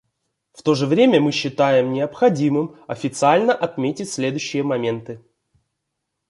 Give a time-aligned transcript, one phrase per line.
[0.55, 5.23] В то же время мы считаем необходимым официально отметить следующие моменты.